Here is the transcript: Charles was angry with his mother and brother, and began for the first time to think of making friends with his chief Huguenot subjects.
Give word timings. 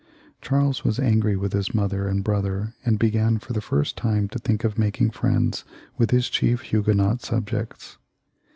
Charles 0.41 0.83
was 0.83 0.97
angry 0.99 1.35
with 1.35 1.53
his 1.53 1.75
mother 1.75 2.07
and 2.07 2.23
brother, 2.23 2.73
and 2.83 2.97
began 2.97 3.37
for 3.37 3.53
the 3.53 3.61
first 3.61 3.95
time 3.95 4.27
to 4.29 4.39
think 4.39 4.63
of 4.63 4.79
making 4.79 5.11
friends 5.11 5.63
with 5.95 6.09
his 6.09 6.27
chief 6.27 6.61
Huguenot 6.71 7.21
subjects. 7.21 7.99